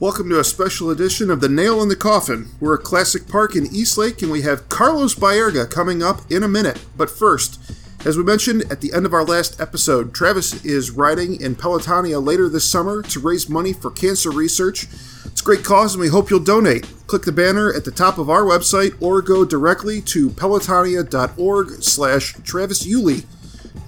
Welcome 0.00 0.30
to 0.30 0.40
a 0.40 0.44
special 0.44 0.88
edition 0.88 1.30
of 1.30 1.42
The 1.42 1.48
Nail 1.50 1.82
in 1.82 1.90
the 1.90 1.94
Coffin. 1.94 2.48
We're 2.58 2.76
at 2.76 2.84
Classic 2.84 3.28
Park 3.28 3.54
in 3.54 3.66
Eastlake 3.66 4.22
and 4.22 4.32
we 4.32 4.40
have 4.40 4.66
Carlos 4.70 5.14
Baerga 5.14 5.70
coming 5.70 6.02
up 6.02 6.22
in 6.30 6.42
a 6.42 6.48
minute. 6.48 6.82
But 6.96 7.10
first, 7.10 7.60
as 8.06 8.16
we 8.16 8.24
mentioned 8.24 8.64
at 8.72 8.80
the 8.80 8.94
end 8.94 9.04
of 9.04 9.12
our 9.12 9.26
last 9.26 9.60
episode, 9.60 10.14
Travis 10.14 10.64
is 10.64 10.90
riding 10.90 11.38
in 11.38 11.54
Pelotonia 11.54 12.18
later 12.24 12.48
this 12.48 12.64
summer 12.64 13.02
to 13.02 13.20
raise 13.20 13.50
money 13.50 13.74
for 13.74 13.90
cancer 13.90 14.30
research. 14.30 14.84
It's 15.26 15.42
a 15.42 15.44
great 15.44 15.64
cause 15.64 15.92
and 15.92 16.00
we 16.00 16.08
hope 16.08 16.30
you'll 16.30 16.40
donate. 16.40 16.90
Click 17.06 17.24
the 17.24 17.30
banner 17.30 17.70
at 17.70 17.84
the 17.84 17.90
top 17.90 18.16
of 18.16 18.30
our 18.30 18.44
website 18.44 18.96
or 19.02 19.20
go 19.20 19.44
directly 19.44 20.00
to 20.00 20.30
pelotonia.org 20.30 21.82
slash 21.82 22.36
Travis 22.42 22.86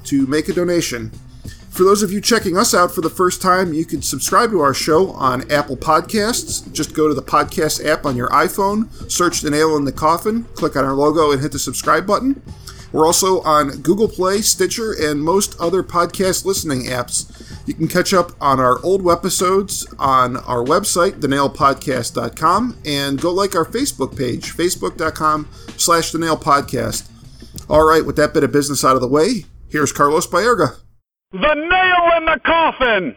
to 0.04 0.26
make 0.26 0.50
a 0.50 0.52
donation. 0.52 1.10
For 1.72 1.84
those 1.84 2.02
of 2.02 2.12
you 2.12 2.20
checking 2.20 2.58
us 2.58 2.74
out 2.74 2.92
for 2.92 3.00
the 3.00 3.08
first 3.08 3.40
time, 3.40 3.72
you 3.72 3.86
can 3.86 4.02
subscribe 4.02 4.50
to 4.50 4.60
our 4.60 4.74
show 4.74 5.12
on 5.12 5.50
Apple 5.50 5.78
Podcasts. 5.78 6.70
Just 6.70 6.94
go 6.94 7.08
to 7.08 7.14
the 7.14 7.22
podcast 7.22 7.82
app 7.82 8.04
on 8.04 8.14
your 8.14 8.28
iPhone, 8.28 9.10
search 9.10 9.40
The 9.40 9.48
Nail 9.48 9.78
in 9.78 9.86
the 9.86 9.90
Coffin, 9.92 10.44
click 10.54 10.76
on 10.76 10.84
our 10.84 10.92
logo, 10.92 11.32
and 11.32 11.40
hit 11.40 11.50
the 11.50 11.58
subscribe 11.58 12.06
button. 12.06 12.42
We're 12.92 13.06
also 13.06 13.40
on 13.40 13.80
Google 13.80 14.06
Play, 14.06 14.42
Stitcher, 14.42 14.92
and 14.92 15.22
most 15.22 15.58
other 15.58 15.82
podcast 15.82 16.44
listening 16.44 16.84
apps. 16.84 17.66
You 17.66 17.72
can 17.72 17.88
catch 17.88 18.12
up 18.12 18.32
on 18.38 18.60
our 18.60 18.78
old 18.84 19.08
episodes 19.08 19.86
on 19.98 20.36
our 20.36 20.62
website, 20.62 21.20
thenailpodcast.com, 21.20 22.76
and 22.84 23.18
go 23.18 23.32
like 23.32 23.54
our 23.56 23.64
Facebook 23.64 24.14
page, 24.14 24.54
facebook.com 24.54 25.48
slash 25.78 26.12
thenailpodcast. 26.12 27.08
All 27.70 27.84
right, 27.84 28.04
with 28.04 28.16
that 28.16 28.34
bit 28.34 28.44
of 28.44 28.52
business 28.52 28.84
out 28.84 28.94
of 28.94 29.00
the 29.00 29.08
way, 29.08 29.46
here's 29.70 29.90
Carlos 29.90 30.26
Baerga. 30.26 30.76
The 31.32 31.54
nail 31.54 32.18
in 32.18 32.26
the 32.26 32.38
coffin! 32.44 33.16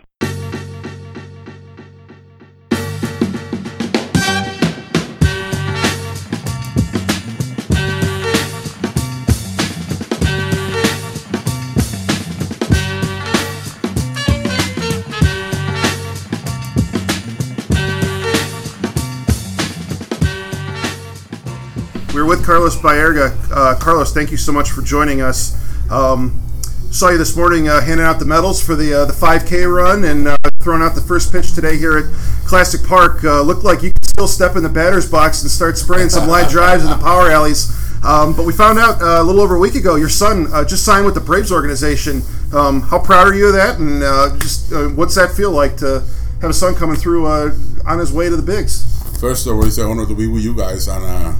We're 22.13 22.23
with 22.23 22.45
Carlos 22.45 22.77
Baerga. 22.77 23.35
Uh, 23.51 23.77
Carlos, 23.77 24.13
thank 24.13 24.31
you 24.31 24.37
so 24.37 24.53
much 24.53 24.71
for 24.71 24.81
joining 24.81 25.19
us. 25.19 25.53
Um, 25.91 26.44
saw 26.95 27.09
you 27.09 27.17
this 27.17 27.35
morning 27.35 27.67
uh, 27.67 27.81
handing 27.81 28.05
out 28.05 28.19
the 28.19 28.25
medals 28.25 28.63
for 28.63 28.73
the 28.73 28.93
uh, 28.93 29.03
the 29.03 29.11
5K 29.11 29.69
run 29.69 30.05
and 30.05 30.29
uh, 30.29 30.37
throwing 30.61 30.81
out 30.81 30.95
the 30.95 31.01
first 31.01 31.29
pitch 31.29 31.51
today 31.51 31.77
here 31.77 31.97
at 31.97 32.05
Classic 32.47 32.81
Park. 32.87 33.21
Uh, 33.21 33.41
looked 33.41 33.65
like 33.65 33.83
you 33.83 33.91
could 33.91 34.05
still 34.05 34.29
step 34.29 34.55
in 34.55 34.63
the 34.63 34.69
batter's 34.69 35.09
box 35.11 35.41
and 35.41 35.51
start 35.51 35.77
spraying 35.77 36.07
some 36.07 36.25
light 36.29 36.49
drives 36.49 36.85
in 36.85 36.89
the 36.89 36.97
power 36.97 37.29
alleys. 37.29 37.69
Um, 38.05 38.33
but 38.33 38.45
we 38.45 38.53
found 38.53 38.79
out 38.79 39.01
uh, 39.01 39.21
a 39.21 39.23
little 39.23 39.41
over 39.41 39.57
a 39.57 39.59
week 39.59 39.75
ago 39.75 39.95
your 39.95 40.07
son 40.07 40.47
uh, 40.53 40.63
just 40.63 40.85
signed 40.85 41.05
with 41.05 41.15
the 41.15 41.19
Braves 41.19 41.51
organization. 41.51 42.21
Um, 42.53 42.79
how 42.79 42.99
proud 42.99 43.27
are 43.27 43.35
you 43.35 43.47
of 43.47 43.53
that? 43.55 43.77
And 43.77 44.39
just 44.41 44.71
what's 44.95 45.15
that 45.15 45.31
feel 45.31 45.51
like 45.51 45.75
to 45.77 46.01
have 46.39 46.49
a 46.49 46.53
son 46.53 46.75
coming 46.75 46.95
through 46.95 47.27
on 47.27 47.99
his 47.99 48.13
way 48.13 48.29
to 48.29 48.37
the 48.37 48.41
bigs? 48.41 48.85
First 49.19 49.47
of 49.47 49.57
all, 49.57 49.65
it's 49.65 49.77
an 49.79 49.87
honor 49.87 50.05
to 50.05 50.15
be 50.15 50.27
with 50.27 50.43
you 50.43 50.55
guys 50.55 50.87
and 50.87 51.35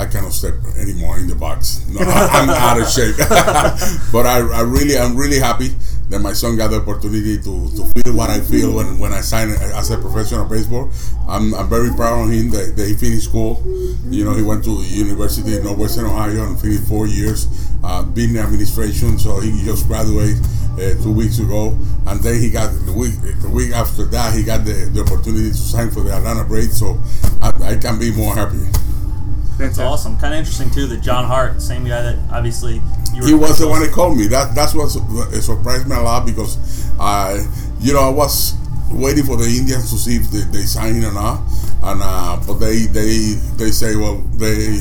I 0.00 0.06
cannot 0.06 0.32
step 0.32 0.54
anymore 0.78 1.18
in 1.18 1.28
the 1.28 1.34
box. 1.34 1.84
No, 1.90 2.00
I'm 2.00 2.48
out 2.48 2.80
of 2.80 2.88
shape. 2.88 3.16
but 4.12 4.24
I, 4.24 4.40
I, 4.40 4.62
really, 4.62 4.96
I'm 4.96 5.14
really 5.14 5.38
happy 5.38 5.68
that 6.08 6.20
my 6.20 6.32
son 6.32 6.56
got 6.56 6.70
the 6.70 6.80
opportunity 6.80 7.36
to, 7.36 7.68
to 7.76 7.84
feel 8.00 8.16
what 8.16 8.30
I 8.30 8.40
feel 8.40 8.74
when, 8.74 8.98
when 8.98 9.12
I 9.12 9.20
sign 9.20 9.50
as 9.50 9.90
a 9.90 9.98
professional 9.98 10.46
baseball. 10.46 10.90
I'm, 11.28 11.52
I'm 11.52 11.68
very 11.68 11.90
proud 11.92 12.24
of 12.24 12.30
him 12.32 12.48
that, 12.50 12.76
that 12.76 12.88
he 12.88 12.94
finished 12.94 13.28
school. 13.28 13.62
You 14.08 14.24
know, 14.24 14.32
he 14.32 14.42
went 14.42 14.64
to 14.64 14.80
the 14.80 14.88
University 14.88 15.58
of 15.58 15.64
Northwestern 15.64 16.06
Ohio 16.06 16.46
and 16.48 16.58
finished 16.58 16.88
four 16.88 17.06
years, 17.06 17.46
uh, 17.84 18.02
being 18.02 18.30
in 18.30 18.38
administration. 18.38 19.18
So 19.18 19.40
he 19.40 19.52
just 19.66 19.86
graduated 19.86 20.40
uh, 20.80 20.96
two 21.02 21.12
weeks 21.12 21.40
ago, 21.40 21.76
and 22.06 22.20
then 22.20 22.40
he 22.40 22.48
got 22.48 22.72
the 22.86 22.92
week 22.92 23.14
the 23.42 23.50
week 23.50 23.72
after 23.72 24.04
that 24.06 24.32
he 24.32 24.44
got 24.44 24.64
the, 24.64 24.88
the 24.94 25.02
opportunity 25.02 25.50
to 25.50 25.54
sign 25.54 25.90
for 25.90 26.00
the 26.00 26.12
Atlanta 26.12 26.44
Braves. 26.44 26.78
So 26.78 26.98
I, 27.42 27.74
I 27.74 27.76
can 27.76 27.98
be 27.98 28.10
more 28.10 28.34
happy. 28.34 28.64
That's 29.60 29.78
awesome. 29.78 30.16
Kind 30.18 30.32
of 30.32 30.38
interesting 30.38 30.70
too 30.70 30.86
that 30.86 31.02
John 31.02 31.26
Hart, 31.26 31.60
same 31.60 31.84
guy 31.84 32.00
that 32.00 32.16
obviously 32.32 32.80
you 33.12 33.26
he 33.26 33.34
was 33.34 33.58
the 33.58 33.68
one 33.68 33.82
that 33.82 33.92
called 33.92 34.16
me. 34.16 34.26
That 34.26 34.54
that's 34.54 34.74
what 34.74 34.88
surprised 34.88 35.86
me 35.86 35.96
a 35.96 36.00
lot 36.00 36.24
because 36.24 36.56
I, 36.98 37.44
you 37.78 37.92
know, 37.92 38.00
I 38.00 38.08
was 38.08 38.54
waiting 38.90 39.24
for 39.24 39.36
the 39.36 39.44
Indians 39.44 39.90
to 39.90 39.98
see 39.98 40.16
if 40.16 40.30
they, 40.30 40.40
they 40.50 40.64
sign 40.64 41.04
or 41.04 41.12
not, 41.12 41.42
and 41.82 42.00
uh, 42.02 42.40
but 42.46 42.54
they 42.54 42.86
they 42.86 43.36
they 43.60 43.70
say 43.70 43.96
well 43.96 44.16
they 44.40 44.80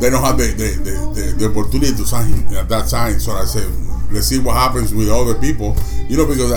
they 0.00 0.08
don't 0.08 0.24
have 0.24 0.38
the 0.38 0.56
the, 0.56 0.92
the, 1.12 1.34
the 1.36 1.44
opportunity 1.44 1.92
to 1.92 2.06
sign 2.06 2.32
him 2.32 2.56
at 2.56 2.68
that 2.70 2.88
time. 2.88 3.20
So 3.20 3.32
I 3.32 3.44
said 3.44 3.68
let's 4.10 4.26
see 4.26 4.38
what 4.38 4.54
happens 4.54 4.94
with 4.94 5.10
other 5.10 5.34
people, 5.34 5.76
you 6.08 6.16
know, 6.16 6.26
because 6.26 6.50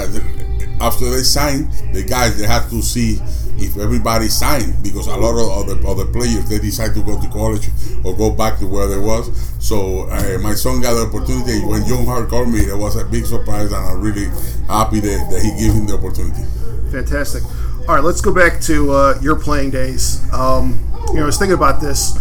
after 0.79 1.09
they 1.09 1.23
sign 1.23 1.69
the 1.91 2.01
guys, 2.01 2.37
they 2.39 2.47
have 2.47 2.69
to 2.69 2.81
see 2.81 3.19
if 3.61 3.77
everybody 3.77 4.27
signed 4.27 4.81
because 4.83 5.07
a 5.07 5.15
lot 5.15 5.37
of 5.37 5.69
other 5.69 5.87
other 5.87 6.05
players 6.11 6.47
they 6.49 6.59
decide 6.59 6.93
to 6.95 7.01
go 7.03 7.19
to 7.21 7.27
college 7.29 7.69
or 8.03 8.15
go 8.15 8.31
back 8.31 8.59
to 8.59 8.67
where 8.67 8.87
they 8.87 8.97
was. 8.97 9.29
So 9.59 10.09
uh, 10.09 10.37
my 10.41 10.53
son 10.53 10.81
got 10.81 10.93
the 10.93 11.07
opportunity 11.07 11.63
when 11.65 11.85
John 11.85 12.05
Hart 12.05 12.29
called 12.29 12.49
me. 12.49 12.59
It 12.59 12.77
was 12.77 12.95
a 12.95 13.05
big 13.05 13.25
surprise, 13.25 13.71
and 13.71 13.75
I'm 13.75 14.01
really 14.01 14.25
happy 14.67 14.99
that, 14.99 15.29
that 15.31 15.41
he 15.41 15.51
gave 15.61 15.73
him 15.73 15.87
the 15.87 15.93
opportunity. 15.93 16.43
Fantastic. 16.91 17.43
All 17.87 17.95
right, 17.95 18.03
let's 18.03 18.21
go 18.21 18.33
back 18.33 18.59
to 18.61 18.91
uh, 18.91 19.19
your 19.21 19.39
playing 19.39 19.71
days. 19.71 20.21
Um, 20.33 20.79
you 21.09 21.15
know, 21.15 21.23
I 21.23 21.25
was 21.25 21.37
thinking 21.37 21.57
about 21.57 21.81
this. 21.81 22.17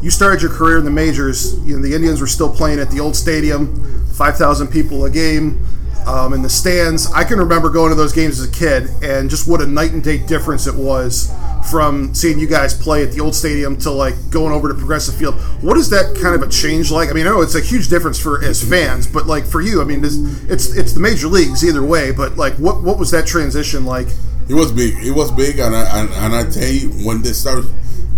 You 0.00 0.10
started 0.10 0.42
your 0.42 0.50
career 0.50 0.78
in 0.78 0.84
the 0.84 0.90
majors. 0.90 1.58
You 1.64 1.76
know, 1.76 1.82
the 1.82 1.94
Indians 1.94 2.20
were 2.20 2.26
still 2.26 2.52
playing 2.52 2.80
at 2.80 2.90
the 2.90 3.00
old 3.00 3.14
stadium, 3.14 4.06
five 4.12 4.36
thousand 4.36 4.68
people 4.68 5.04
a 5.04 5.10
game 5.10 5.64
um, 6.06 6.32
in 6.32 6.42
the 6.42 6.50
stands. 6.50 7.10
I 7.12 7.24
can 7.24 7.38
remember 7.38 7.70
going 7.70 7.90
to 7.90 7.94
those 7.94 8.12
games 8.12 8.40
as 8.40 8.48
a 8.48 8.52
kid 8.52 8.88
and 9.02 9.30
just 9.30 9.48
what 9.48 9.60
a 9.60 9.66
night 9.66 9.92
and 9.92 10.02
day 10.02 10.18
difference 10.18 10.66
it 10.66 10.74
was 10.74 11.32
from 11.70 12.14
seeing 12.14 12.38
you 12.38 12.46
guys 12.46 12.74
play 12.74 13.02
at 13.02 13.12
the 13.12 13.20
old 13.20 13.34
stadium 13.34 13.76
to 13.78 13.90
like 13.90 14.14
going 14.30 14.52
over 14.52 14.68
to 14.68 14.74
Progressive 14.74 15.14
Field. 15.14 15.34
What 15.62 15.76
is 15.76 15.90
that 15.90 16.18
kind 16.20 16.34
of 16.34 16.42
a 16.42 16.48
change 16.48 16.90
like? 16.90 17.08
I 17.08 17.12
mean, 17.12 17.26
I 17.26 17.30
know 17.30 17.42
it's 17.42 17.54
a 17.54 17.60
huge 17.60 17.88
difference 17.88 18.18
for 18.18 18.42
as 18.44 18.66
fans, 18.68 19.06
but 19.06 19.26
like 19.26 19.44
for 19.44 19.60
you, 19.60 19.80
I 19.80 19.84
mean, 19.84 20.04
it's 20.04 20.16
it's, 20.48 20.76
it's 20.76 20.92
the 20.92 21.00
major 21.00 21.28
leagues 21.28 21.64
either 21.64 21.82
way. 21.82 22.10
But 22.10 22.36
like, 22.36 22.54
what 22.54 22.82
what 22.82 22.98
was 22.98 23.10
that 23.12 23.26
transition 23.26 23.84
like? 23.84 24.08
It 24.48 24.54
was 24.54 24.72
big. 24.72 24.94
It 25.04 25.12
was 25.12 25.30
big, 25.30 25.58
and 25.60 25.74
I, 25.74 26.00
and, 26.00 26.10
and 26.10 26.34
I 26.34 26.50
tell 26.50 26.68
you 26.68 26.90
when 27.06 27.22
they 27.22 27.32
started 27.32 27.66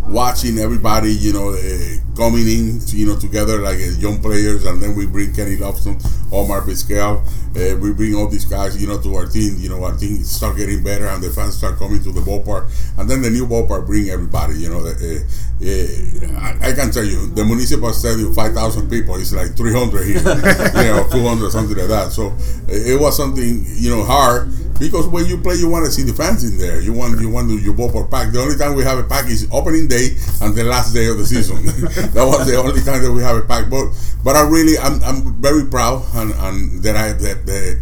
watching 0.09 0.59
everybody, 0.59 1.13
you 1.13 1.33
know, 1.33 1.51
uh, 1.51 2.17
coming 2.17 2.47
in, 2.47 2.81
you 2.89 3.07
know, 3.07 3.19
together 3.19 3.61
like 3.61 3.79
uh, 3.79 3.99
young 3.99 4.21
players, 4.21 4.65
and 4.65 4.81
then 4.81 4.95
we 4.95 5.07
bring 5.07 5.33
Kenny 5.35 5.57
Lofton, 5.57 5.97
Omar 6.33 6.63
Vizquel, 6.63 7.25
uh, 7.57 7.77
we 7.79 7.93
bring 7.93 8.15
all 8.15 8.29
these 8.29 8.45
guys, 8.45 8.81
you 8.81 8.89
know, 8.89 9.01
to 9.01 9.15
our 9.15 9.27
team. 9.27 9.55
You 9.59 9.69
know, 9.69 9.85
our 9.85 9.97
team 9.97 10.23
start 10.25 10.57
getting 10.57 10.83
better, 10.83 11.07
and 11.07 11.23
the 11.23 11.31
fans 11.31 11.57
start 11.57 11.79
coming 11.79 12.03
to 12.03 12.13
the 12.13 12.21
ballpark, 12.21 12.69
and 12.99 13.09
then 13.09 13.23
the 13.23 13.31
new 13.31 13.47
ballpark 13.47 13.87
bring 13.87 14.11
everybody. 14.11 14.59
You 14.59 14.71
know, 14.71 14.85
I, 14.85 16.69
I, 16.69 16.73
can 16.73 16.91
tell 16.91 17.05
you, 17.05 17.29
the 17.29 17.45
municipal 17.45 17.93
stadium, 17.93 18.35
five 18.35 18.55
thousand 18.55 18.91
people, 18.91 19.15
it's 19.17 19.33
like 19.33 19.57
three 19.57 19.73
hundred 19.73 20.05
here, 20.05 20.19
you 20.19 20.91
know, 20.91 21.07
two 21.11 21.23
hundred, 21.27 21.51
something 21.53 21.77
like 21.77 21.89
that. 21.89 22.13
So 22.13 22.35
it 22.69 23.01
was 23.01 23.17
something, 23.17 23.65
you 23.77 23.91
know, 23.91 24.03
hard 24.03 24.53
because 24.79 25.07
when 25.07 25.27
you 25.27 25.39
play, 25.39 25.55
you 25.55 25.69
want 25.69 25.87
to 25.87 25.93
see 25.93 26.03
the 26.03 26.13
fans 26.13 26.45
in 26.45 26.59
there. 26.59 26.81
You 26.81 26.93
want 26.93 27.21
you 27.21 27.31
want 27.31 27.49
to, 27.49 27.55
you 27.55 27.73
your 27.73 27.75
ballpark 27.75 28.11
pack. 28.11 28.33
The 28.33 28.41
only 28.41 28.57
time 28.57 28.75
we 28.75 28.83
have 28.85 28.99
a 28.99 29.05
pack 29.05 29.27
is 29.29 29.49
opening 29.53 29.89
day 29.89 30.17
and 30.43 30.55
the 30.55 30.65
last 30.65 30.93
day 30.93 31.07
of 31.07 31.19
the 31.19 31.27
season. 31.27 31.65
that 32.15 32.25
was 32.25 32.47
the 32.47 32.57
only 32.57 32.81
time 32.83 33.03
that 33.03 33.13
we 33.13 33.23
have 33.23 33.37
a 33.37 33.43
pack. 33.43 33.71
But 33.71 33.91
but 34.25 34.37
I 34.37 34.43
really 34.49 34.79
I'm, 34.79 35.03
I'm 35.05 35.35
very 35.41 35.67
proud 35.67 36.05
and, 36.15 36.33
and 36.33 36.83
that 36.83 36.97
I 36.97 37.13
that 37.13 37.47
the 37.47 37.81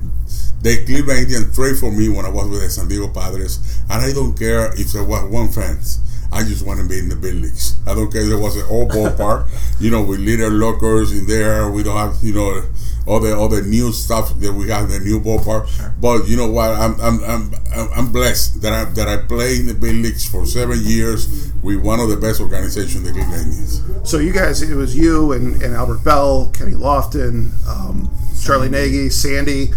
the 0.62 0.84
Cleveland 0.84 1.20
Indians 1.20 1.54
trade 1.54 1.76
for 1.76 1.90
me 1.90 2.08
when 2.08 2.24
I 2.24 2.30
was 2.30 2.48
with 2.48 2.60
the 2.60 2.70
San 2.70 2.88
Diego 2.88 3.08
Padres, 3.08 3.82
and 3.90 4.00
I 4.00 4.12
don't 4.12 4.38
care 4.38 4.72
if 4.78 4.92
there 4.92 5.04
was 5.04 5.24
one 5.30 5.48
fans. 5.50 5.98
I 6.32 6.42
just 6.44 6.66
want 6.66 6.80
to 6.80 6.88
be 6.88 6.98
in 6.98 7.08
the 7.08 7.16
big 7.16 7.34
leagues. 7.34 7.76
I 7.86 7.94
don't 7.94 8.10
care 8.10 8.22
if 8.22 8.32
it 8.32 8.36
was 8.36 8.56
an 8.56 8.64
old 8.70 8.90
ballpark, 8.90 9.48
you 9.80 9.90
know, 9.90 10.02
with 10.02 10.20
little 10.20 10.50
lockers 10.50 11.12
in 11.12 11.26
there. 11.26 11.70
We 11.70 11.82
don't 11.82 11.96
have, 11.96 12.16
you 12.22 12.34
know, 12.34 12.62
all 13.06 13.20
the 13.20 13.36
all 13.36 13.48
the 13.48 13.62
new 13.62 13.92
stuff 13.92 14.38
that 14.40 14.52
we 14.52 14.70
have 14.70 14.84
in 14.84 14.90
the 14.90 15.00
new 15.00 15.20
ballpark. 15.20 15.68
Sure. 15.68 15.94
But 16.00 16.28
you 16.28 16.36
know 16.36 16.50
what? 16.50 16.70
I'm 16.70 16.98
I'm 17.00 17.22
I'm 17.24 17.52
I'm 17.94 18.12
blessed 18.12 18.62
that 18.62 18.72
I 18.72 18.84
that 18.92 19.08
I 19.08 19.18
play 19.26 19.56
in 19.56 19.66
the 19.66 19.74
big 19.74 19.96
leagues 19.96 20.28
for 20.28 20.46
seven 20.46 20.78
years 20.82 21.52
with 21.62 21.82
one 21.82 22.00
of 22.00 22.08
the 22.08 22.16
best 22.16 22.40
organizations 22.40 23.02
the 23.02 23.12
Cleveland 23.12 23.42
Indians. 23.42 23.82
So 24.08 24.18
you 24.18 24.32
guys, 24.32 24.62
it 24.62 24.74
was 24.74 24.96
you 24.96 25.32
and, 25.32 25.62
and 25.62 25.74
Albert 25.74 26.02
Belle, 26.04 26.50
Kenny 26.50 26.72
Lofton, 26.72 27.52
um, 27.68 28.10
Charlie 28.42 28.68
Nagy, 28.68 29.10
Sandy. 29.10 29.70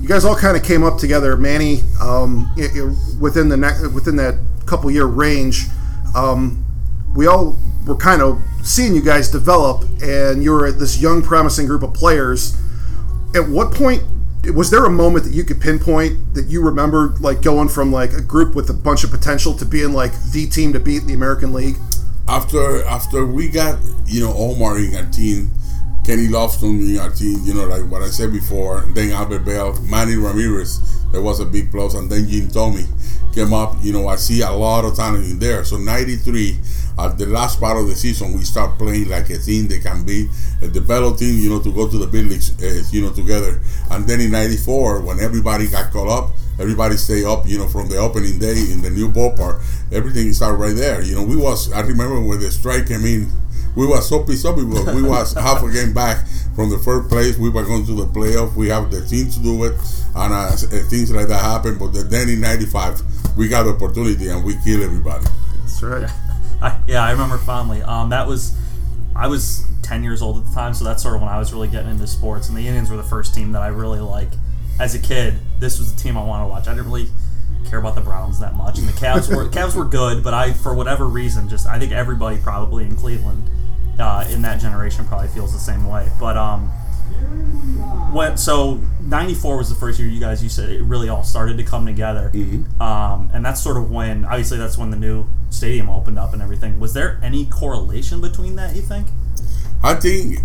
You 0.00 0.08
guys 0.08 0.24
all 0.24 0.36
kind 0.36 0.56
of 0.56 0.62
came 0.62 0.84
up 0.84 0.98
together. 0.98 1.36
Manny, 1.36 1.80
um, 2.00 2.52
it, 2.56 2.76
it, 2.76 3.18
within 3.18 3.48
the 3.48 3.56
ne- 3.56 3.88
within 3.94 4.16
that 4.16 4.38
couple 4.66 4.90
year 4.90 5.06
range, 5.06 5.66
um, 6.14 6.64
we 7.14 7.26
all 7.26 7.56
were 7.86 7.96
kind 7.96 8.22
of 8.22 8.40
seeing 8.62 8.94
you 8.94 9.02
guys 9.02 9.30
develop, 9.30 9.84
and 10.02 10.42
you 10.42 10.52
were 10.52 10.72
this 10.72 11.00
young, 11.00 11.22
promising 11.22 11.66
group 11.66 11.82
of 11.82 11.92
players 11.92 12.56
at 13.34 13.48
what 13.48 13.74
point 13.74 14.02
was 14.52 14.70
there 14.70 14.84
a 14.84 14.90
moment 14.90 15.24
that 15.24 15.32
you 15.32 15.42
could 15.42 15.60
pinpoint 15.60 16.34
that 16.34 16.46
you 16.46 16.62
remember 16.62 17.14
like 17.20 17.40
going 17.42 17.68
from 17.68 17.90
like 17.90 18.12
a 18.12 18.20
group 18.20 18.54
with 18.54 18.68
a 18.68 18.74
bunch 18.74 19.02
of 19.02 19.10
potential 19.10 19.54
to 19.54 19.64
being 19.64 19.92
like 19.92 20.12
the 20.32 20.46
team 20.46 20.72
to 20.72 20.80
beat 20.80 21.02
in 21.02 21.06
the 21.06 21.14
American 21.14 21.52
League? 21.52 21.76
After 22.28 22.84
after 22.84 23.26
we 23.26 23.48
got 23.48 23.78
you 24.06 24.24
know 24.24 24.34
Omar 24.34 24.78
in 24.78 24.94
our 24.96 25.10
team, 25.10 25.50
Kenny 26.04 26.28
Lofton 26.28 26.78
in 26.90 26.98
our 26.98 27.10
team, 27.10 27.40
you 27.44 27.54
know 27.54 27.66
like 27.66 27.90
what 27.90 28.02
I 28.02 28.08
said 28.08 28.32
before, 28.32 28.84
then 28.94 29.12
Albert 29.12 29.40
Belle, 29.40 29.80
Manny 29.82 30.16
Ramirez, 30.16 30.93
that 31.14 31.22
was 31.22 31.40
a 31.40 31.46
big 31.46 31.70
plus, 31.70 31.94
and 31.94 32.10
then 32.10 32.28
Jim 32.28 32.48
Thome 32.48 32.84
came 33.32 33.52
up. 33.54 33.76
You 33.80 33.92
know 33.92 34.08
I 34.08 34.16
see 34.16 34.42
a 34.42 34.50
lot 34.50 34.84
of 34.84 34.96
talent 34.96 35.24
in 35.24 35.38
there. 35.38 35.64
So 35.64 35.76
'93 35.76 36.58
at 36.98 37.18
the 37.18 37.26
last 37.26 37.58
part 37.58 37.76
of 37.76 37.88
the 37.88 37.94
season, 37.94 38.34
we 38.34 38.44
start 38.44 38.78
playing 38.78 39.08
like 39.08 39.30
a 39.30 39.38
team 39.38 39.66
that 39.68 39.82
can 39.82 40.04
be 40.04 40.28
a 40.62 40.68
team, 40.70 41.38
you 41.38 41.50
know, 41.50 41.60
to 41.60 41.72
go 41.72 41.88
to 41.88 41.98
the 41.98 42.06
big 42.06 42.26
leagues, 42.26 42.54
uh, 42.62 42.82
you 42.92 43.02
know, 43.02 43.12
together. 43.12 43.60
And 43.90 44.06
then 44.06 44.20
in 44.20 44.30
'94, 44.30 45.00
when 45.00 45.20
everybody 45.20 45.66
got 45.68 45.92
caught 45.92 46.08
up, 46.08 46.30
everybody 46.58 46.96
stay 46.96 47.24
up, 47.24 47.46
you 47.46 47.58
know, 47.58 47.68
from 47.68 47.88
the 47.88 47.96
opening 47.96 48.38
day 48.38 48.58
in 48.70 48.82
the 48.82 48.90
new 48.90 49.08
ballpark, 49.08 49.62
everything 49.92 50.32
started 50.32 50.56
right 50.56 50.76
there. 50.76 51.02
You 51.02 51.16
know, 51.16 51.24
we 51.24 51.36
was, 51.36 51.72
I 51.72 51.80
remember 51.80 52.20
when 52.20 52.40
the 52.40 52.50
strike 52.50 52.86
came 52.86 53.04
in, 53.04 53.30
we 53.76 53.86
was 53.86 54.08
so 54.08 54.22
pissed 54.22 54.46
off 54.46 54.56
we 54.56 55.02
was 55.02 55.32
half 55.34 55.62
a 55.62 55.70
game 55.70 55.92
back 55.92 56.24
from 56.54 56.70
the 56.70 56.78
first 56.78 57.08
place. 57.08 57.36
We 57.36 57.50
were 57.50 57.64
going 57.64 57.84
to 57.86 57.92
the 57.92 58.06
playoff. 58.06 58.54
We 58.54 58.68
have 58.68 58.90
the 58.90 59.04
team 59.04 59.30
to 59.30 59.40
do 59.40 59.64
it, 59.64 59.74
and 60.14 60.32
uh, 60.32 60.50
things 60.88 61.10
like 61.10 61.28
that 61.28 61.40
happened. 61.40 61.78
But 61.78 61.92
then 62.10 62.28
in 62.28 62.40
'95, 62.40 63.02
we 63.36 63.48
got 63.48 63.64
the 63.64 63.70
opportunity 63.70 64.28
and 64.28 64.44
we 64.44 64.54
killed 64.64 64.82
everybody. 64.82 65.26
That's 65.60 65.82
right. 65.82 66.10
I, 66.62 66.80
yeah, 66.86 67.04
I 67.04 67.10
remember 67.10 67.38
fondly. 67.38 67.82
Um, 67.82 68.10
that 68.10 68.26
was, 68.26 68.56
I 69.14 69.26
was 69.26 69.66
10 69.82 70.02
years 70.02 70.22
old 70.22 70.38
at 70.38 70.46
the 70.46 70.54
time, 70.54 70.72
so 70.72 70.84
that's 70.84 71.02
sort 71.02 71.14
of 71.14 71.20
when 71.20 71.30
I 71.30 71.38
was 71.38 71.52
really 71.52 71.68
getting 71.68 71.90
into 71.90 72.06
sports. 72.06 72.48
And 72.48 72.56
the 72.56 72.66
Indians 72.66 72.90
were 72.90 72.96
the 72.96 73.02
first 73.02 73.34
team 73.34 73.52
that 73.52 73.62
I 73.62 73.68
really 73.68 74.00
like. 74.00 74.30
As 74.80 74.94
a 74.94 74.98
kid, 74.98 75.34
this 75.60 75.78
was 75.78 75.94
the 75.94 76.00
team 76.00 76.16
I 76.16 76.24
wanted 76.24 76.44
to 76.44 76.48
watch. 76.48 76.68
I 76.68 76.74
didn't 76.74 76.90
really 76.90 77.08
care 77.68 77.78
about 77.78 77.94
the 77.94 78.00
Browns 78.00 78.40
that 78.40 78.54
much, 78.54 78.78
and 78.78 78.88
the 78.88 78.92
Cavs 78.92 79.34
were 79.34 79.48
Cavs 79.50 79.76
were 79.76 79.84
good, 79.84 80.24
but 80.24 80.34
I, 80.34 80.52
for 80.52 80.74
whatever 80.74 81.06
reason, 81.06 81.48
just 81.48 81.66
I 81.66 81.78
think 81.78 81.92
everybody 81.92 82.38
probably 82.38 82.84
in 82.84 82.96
Cleveland, 82.96 83.42
uh, 83.98 84.24
in 84.30 84.42
that 84.42 84.60
generation, 84.60 85.06
probably 85.06 85.28
feels 85.28 85.52
the 85.52 85.58
same 85.58 85.86
way. 85.86 86.08
But 86.18 86.36
um, 86.36 86.72
what 88.14 88.38
so 88.38 88.80
94 89.02 89.56
was 89.58 89.68
the 89.68 89.74
first 89.74 89.98
year 89.98 90.08
you 90.08 90.20
guys 90.20 90.42
you 90.42 90.48
said 90.48 90.70
it 90.70 90.82
really 90.82 91.08
all 91.08 91.22
started 91.24 91.56
to 91.58 91.64
come 91.64 91.84
together 91.84 92.30
Mm-hmm. 92.32 92.80
um, 92.80 93.30
and 93.34 93.44
that's 93.44 93.60
sort 93.62 93.76
of 93.76 93.90
when 93.90 94.24
obviously 94.24 94.56
that's 94.58 94.78
when 94.78 94.90
the 94.90 94.96
new 94.96 95.26
stadium 95.50 95.90
opened 95.90 96.18
up 96.18 96.32
and 96.32 96.40
everything 96.40 96.80
was 96.80 96.94
there 96.94 97.18
any 97.22 97.46
correlation 97.46 98.20
between 98.20 98.56
that 98.56 98.74
you 98.76 98.82
think 98.82 99.06
I 99.82 99.94
think 99.94 100.38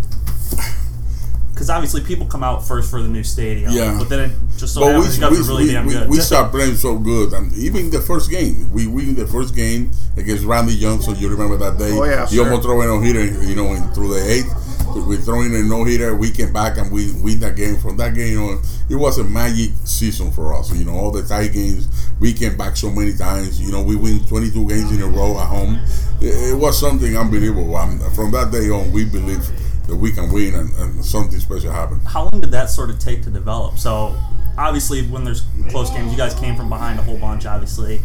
because 1.53 1.69
obviously 1.69 2.01
people 2.01 2.25
come 2.25 2.41
out 2.43 2.65
first 2.65 2.89
for 2.89 3.01
the 3.01 3.07
new 3.09 3.23
stadium 3.23 3.71
Yeah. 3.73 3.95
but 3.99 4.07
then 4.09 4.29
it 4.31 4.37
just 4.57 4.73
so 4.73 4.81
But 4.81 4.93
happens 4.95 5.17
you 5.17 5.21
guys 5.23 5.31
were 5.39 5.43
really 5.55 5.63
we, 5.65 5.71
damn 5.71 5.85
we, 5.87 5.93
good 5.93 6.09
we 6.09 6.17
start 6.19 6.51
playing 6.51 6.75
so 6.75 6.97
good, 6.97 7.33
and 7.33 7.53
even 7.55 7.89
the 7.89 7.99
first 8.01 8.29
game, 8.31 8.71
we 8.71 8.87
win 8.87 9.15
the 9.15 9.27
first 9.27 9.55
game 9.55 9.91
against 10.17 10.43
Randy 10.45 10.77
Johnson. 10.79 11.15
You 11.17 11.29
remember 11.29 11.55
that 11.57 11.77
day? 11.77 11.91
Oh, 11.91 12.03
yeah, 12.03 12.25
He 12.27 12.35
sure. 12.35 12.45
almost 12.45 12.63
threw 12.63 12.81
a 12.81 12.85
no 12.85 12.99
hitter, 12.99 13.23
you 13.43 13.55
know, 13.55 13.73
in, 13.73 13.83
through 13.93 14.13
the 14.15 14.21
eighth. 14.31 14.51
We 14.95 15.17
throwing 15.17 15.53
a 15.55 15.63
no 15.63 15.83
hitter. 15.83 16.15
We 16.15 16.31
came 16.31 16.51
back 16.53 16.77
and 16.77 16.91
we 16.91 17.11
win 17.21 17.39
that 17.39 17.55
game. 17.55 17.77
From 17.77 17.97
that 17.97 18.13
game 18.15 18.39
on, 18.39 18.61
it 18.89 18.95
was 18.95 19.17
a 19.17 19.23
magic 19.23 19.71
season 19.85 20.31
for 20.31 20.53
us. 20.55 20.73
You 20.73 20.85
know, 20.85 20.93
all 20.93 21.11
the 21.11 21.23
tie 21.23 21.47
games, 21.47 21.87
we 22.19 22.33
came 22.33 22.57
back 22.57 22.75
so 22.77 22.89
many 22.89 23.13
times. 23.13 23.61
You 23.61 23.71
know, 23.71 23.81
we 23.83 23.95
win 23.95 24.19
22 24.25 24.67
games 24.67 24.91
in 24.91 25.01
a 25.01 25.07
row 25.07 25.37
at 25.39 25.47
home. 25.47 25.79
It, 26.21 26.51
it 26.51 26.57
was 26.57 26.79
something 26.79 27.15
unbelievable. 27.15 27.77
From 28.15 28.31
that 28.31 28.51
day 28.51 28.69
on, 28.69 28.91
we 28.91 29.05
believe 29.05 29.45
that 29.87 29.95
we 29.95 30.11
can 30.11 30.31
win 30.31 30.53
and, 30.55 30.73
and 30.75 31.03
something 31.03 31.39
special 31.39 31.71
happen. 31.71 31.99
how 32.01 32.29
long 32.31 32.41
did 32.41 32.51
that 32.51 32.69
sort 32.69 32.91
of 32.91 32.99
take 32.99 33.23
to 33.23 33.29
develop 33.31 33.75
so 33.79 34.15
obviously 34.57 35.01
when 35.07 35.23
there's 35.23 35.43
close 35.69 35.89
games 35.89 36.11
you 36.11 36.17
guys 36.17 36.35
came 36.35 36.55
from 36.55 36.69
behind 36.69 36.99
a 36.99 37.01
whole 37.01 37.17
bunch 37.17 37.47
obviously 37.47 37.99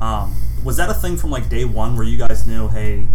um, 0.00 0.34
was 0.64 0.78
that 0.78 0.88
a 0.88 0.94
thing 0.94 1.14
from 1.16 1.30
like 1.30 1.48
day 1.50 1.66
one 1.66 1.94
where 1.94 2.06
you 2.06 2.16
guys 2.16 2.46
knew 2.46 2.68
hey 2.68 3.06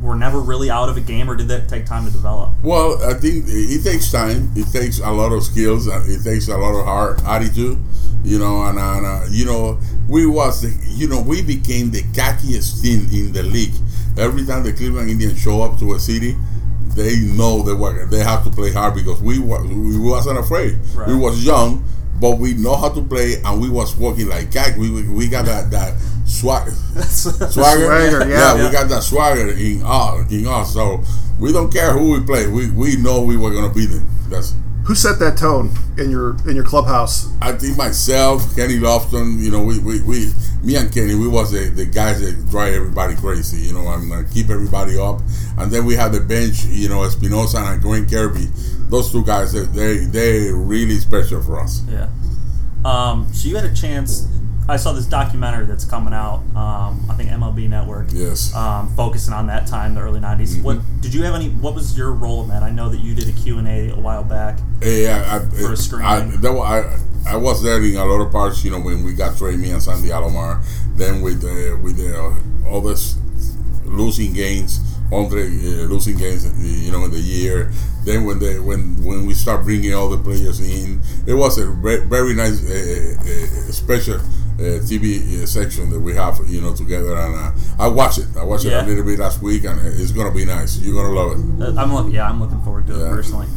we're 0.00 0.14
never 0.14 0.40
really 0.40 0.70
out 0.70 0.88
of 0.88 0.96
a 0.96 1.00
game 1.00 1.28
or 1.30 1.34
did 1.36 1.48
that 1.48 1.68
take 1.68 1.86
time 1.86 2.04
to 2.04 2.10
develop 2.12 2.50
Well, 2.62 3.02
I 3.02 3.14
think 3.14 3.44
it 3.48 3.82
takes 3.82 4.10
time. 4.12 4.50
It 4.54 4.70
takes 4.72 4.98
a 4.98 5.10
lot 5.10 5.32
of 5.32 5.42
skills. 5.42 5.86
It 5.86 6.22
takes 6.22 6.48
a 6.48 6.56
lot 6.56 6.78
of 6.78 6.84
hard 6.84 7.20
attitude. 7.22 7.78
You 8.24 8.38
know, 8.38 8.62
and, 8.64 8.78
and 8.78 9.06
uh, 9.06 9.24
you 9.30 9.44
know, 9.44 9.78
we 10.08 10.26
was 10.26 10.62
the, 10.62 10.70
you 10.94 11.08
know 11.08 11.20
we 11.20 11.42
became 11.42 11.90
the 11.92 12.02
cockiest 12.12 12.82
team 12.82 13.06
in 13.12 13.32
the 13.32 13.42
league. 13.42 13.74
Every 14.18 14.44
time 14.44 14.64
the 14.64 14.72
Cleveland 14.72 15.10
Indians 15.10 15.38
show 15.40 15.62
up 15.62 15.78
to 15.78 15.94
a 15.94 16.00
city, 16.00 16.34
they 16.96 17.16
know 17.20 17.62
they 17.62 17.74
were 17.74 18.06
they 18.06 18.20
have 18.20 18.42
to 18.44 18.50
play 18.50 18.72
hard 18.72 18.94
because 18.94 19.20
we 19.22 19.38
wa- 19.38 19.62
we 19.62 19.98
wasn't 19.98 20.38
afraid. 20.38 20.78
Right. 20.94 21.08
We 21.08 21.14
was 21.14 21.44
young, 21.44 21.84
but 22.20 22.38
we 22.38 22.54
know 22.54 22.74
how 22.76 22.88
to 22.88 23.02
play, 23.02 23.34
and 23.44 23.60
we 23.60 23.68
was 23.68 23.96
working 23.96 24.28
like 24.28 24.52
cock. 24.52 24.76
We 24.76 24.90
we, 24.90 25.02
we 25.08 25.28
got 25.28 25.44
that 25.46 25.70
that 25.70 25.94
swag 26.26 26.68
swagger. 26.72 27.50
Swagger, 27.50 28.28
yeah. 28.28 28.54
we 28.54 28.70
got 28.70 28.88
that 28.88 29.02
swagger 29.02 29.50
in 29.52 29.82
us, 29.84 30.30
in 30.30 30.46
us. 30.46 30.72
So 30.72 31.02
we 31.38 31.52
don't 31.52 31.72
care 31.72 31.92
who 31.92 32.12
we 32.12 32.26
play. 32.26 32.46
We 32.46 32.70
we 32.70 32.96
know 32.96 33.22
we 33.22 33.36
were 33.36 33.52
gonna 33.52 33.72
beat 33.72 33.86
them. 33.86 34.08
That's 34.28 34.54
Who 34.84 34.94
set 34.94 35.18
that 35.20 35.36
tone 35.38 35.70
in 35.98 36.10
your 36.10 36.36
in 36.48 36.56
your 36.56 36.64
clubhouse? 36.64 37.32
I 37.40 37.52
think 37.52 37.76
myself, 37.76 38.54
Kenny 38.56 38.78
Lofton. 38.78 39.38
You 39.38 39.50
know, 39.50 39.62
we 39.62 39.78
we, 39.78 40.02
we 40.02 40.32
me 40.62 40.76
and 40.76 40.92
Kenny, 40.92 41.14
we 41.14 41.28
was 41.28 41.52
the, 41.52 41.68
the 41.70 41.86
guys 41.86 42.20
that 42.20 42.50
drive 42.50 42.74
everybody 42.74 43.14
crazy. 43.14 43.66
You 43.66 43.74
know, 43.74 43.88
and 43.88 44.12
uh, 44.12 44.22
keep 44.32 44.50
everybody 44.50 44.98
up. 44.98 45.20
And 45.58 45.70
then 45.70 45.84
we 45.86 45.94
have 45.94 46.12
the 46.12 46.20
bench. 46.20 46.64
You 46.64 46.88
know, 46.88 46.98
Espinoza 46.98 47.72
and 47.72 47.80
Green 47.80 48.08
Kirby. 48.08 48.48
Those 48.88 49.10
two 49.12 49.24
guys, 49.24 49.52
they 49.52 49.64
they 49.64 50.04
they 50.06 50.52
really 50.52 50.98
special 50.98 51.42
for 51.42 51.60
us. 51.60 51.82
Yeah. 51.88 52.08
Um, 52.84 53.32
so 53.32 53.48
you 53.48 53.56
had 53.56 53.64
a 53.64 53.74
chance. 53.74 54.28
I 54.68 54.76
saw 54.76 54.92
this 54.92 55.06
documentary 55.06 55.66
that's 55.66 55.84
coming 55.84 56.12
out. 56.12 56.38
Um, 56.56 57.00
I 57.08 57.14
think 57.14 57.30
MLB 57.30 57.68
Network. 57.68 58.06
Yes. 58.12 58.54
Um, 58.54 58.92
focusing 58.96 59.32
on 59.32 59.46
that 59.46 59.66
time, 59.68 59.94
the 59.94 60.00
early 60.00 60.20
'90s. 60.20 60.54
Mm-hmm. 60.54 60.62
What 60.64 60.78
did 61.00 61.14
you 61.14 61.22
have 61.22 61.34
any? 61.34 61.50
What 61.50 61.74
was 61.74 61.96
your 61.96 62.12
role 62.12 62.42
in 62.42 62.48
that? 62.48 62.62
I 62.64 62.70
know 62.70 62.88
that 62.88 62.98
you 62.98 63.14
did 63.14 63.28
a 63.28 63.32
Q 63.32 63.58
and 63.58 63.68
A 63.68 63.90
a 63.90 63.96
while 64.00 64.24
back. 64.24 64.58
Yeah, 64.82 65.40
I, 65.40 65.56
For 65.56 65.72
a 65.72 65.76
screening. 65.76 66.06
I, 66.06 66.20
that, 66.38 66.50
I, 67.26 67.32
I 67.32 67.36
was 67.36 67.62
there 67.62 67.80
in 67.82 67.96
a 67.96 68.04
lot 68.04 68.20
of 68.26 68.32
parts. 68.32 68.64
You 68.64 68.72
know, 68.72 68.80
when 68.80 69.04
we 69.04 69.12
got 69.14 69.36
Trey, 69.38 69.56
me 69.56 69.70
and 69.70 69.82
Sandy 69.82 70.08
Alomar. 70.08 70.62
Then 70.96 71.20
with 71.22 71.42
the 71.42 71.78
with 71.82 71.96
the 71.96 72.18
uh, 72.18 72.76
others 72.76 73.16
losing 73.84 74.32
games, 74.32 74.80
Andre 75.12 75.44
uh, 75.46 75.86
losing 75.86 76.16
games. 76.16 76.44
uh, 76.44 76.52
You 76.58 76.90
know, 76.90 77.04
in 77.04 77.10
the 77.12 77.20
year. 77.20 77.70
Then 78.04 78.24
when 78.24 78.38
they 78.40 78.58
when 78.58 79.02
when 79.04 79.26
we 79.26 79.34
start 79.34 79.64
bringing 79.64 79.94
all 79.94 80.08
the 80.08 80.18
players 80.18 80.58
in, 80.60 81.00
it 81.26 81.34
was 81.34 81.58
a 81.58 81.66
ve- 81.70 82.04
very 82.06 82.34
nice 82.34 82.62
uh, 82.68 83.16
uh, 83.20 83.72
special. 83.72 84.20
Uh, 84.58 84.80
TV 84.88 85.42
uh, 85.42 85.46
section 85.46 85.90
that 85.90 86.00
we 86.00 86.14
have, 86.14 86.38
you 86.48 86.62
know, 86.62 86.74
together, 86.74 87.14
and 87.14 87.34
uh, 87.34 87.50
I 87.78 87.88
watch 87.88 88.16
it. 88.16 88.24
I 88.38 88.42
watched 88.42 88.64
Yeah. 88.64 88.78
it 88.80 88.84
a 88.84 88.88
little 88.88 89.04
bit 89.04 89.18
last 89.18 89.42
week, 89.42 89.64
and 89.64 89.78
it's 89.86 90.12
gonna 90.12 90.30
be 90.32 90.46
nice. 90.46 90.78
You're 90.78 90.94
gonna 90.94 91.14
love 91.14 91.32
it. 91.32 91.62
Uh, 91.76 91.78
I'm 91.80 91.92
looking. 91.92 92.12
Yeah, 92.12 92.26
I'm 92.30 92.40
looking 92.40 92.62
forward 92.62 92.86
to 92.86 92.94
it 92.94 93.08
personally. 93.10 93.48